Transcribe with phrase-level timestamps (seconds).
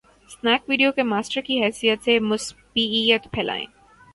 [0.31, 3.65] Snack Video کے master کی حیثیت سے، مثبتیت پھیلائیں۔